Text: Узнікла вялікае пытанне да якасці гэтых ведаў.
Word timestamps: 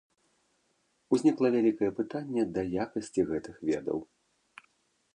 Узнікла 1.17 1.51
вялікае 1.57 1.91
пытанне 2.01 2.43
да 2.57 2.61
якасці 2.87 3.29
гэтых 3.31 3.55
ведаў. 3.73 3.97